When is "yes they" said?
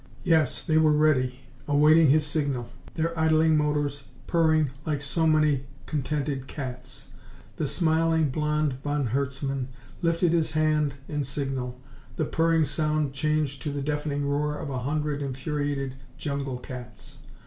0.23-0.79